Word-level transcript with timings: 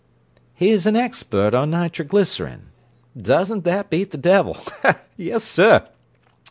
"He's 0.55 0.87
an 0.87 0.95
expert 0.95 1.53
on 1.53 1.69
nitroglycerin. 1.69 2.71
Doesn't 3.15 3.63
that 3.65 3.91
beat 3.91 4.09
the 4.09 4.17
devil! 4.17 4.57
Yes, 5.15 5.43
sir! 5.43 5.87